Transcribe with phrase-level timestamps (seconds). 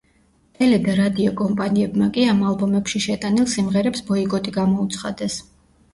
[0.59, 5.39] ტელე და რადიო კომპანიებმა კი ამ ალბომებში შეტანილ სიმღერებს ბოიკოტი გამოუცხადეს.